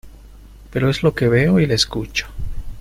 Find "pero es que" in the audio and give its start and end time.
0.71-1.25